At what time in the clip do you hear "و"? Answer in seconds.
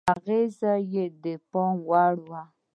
2.29-2.31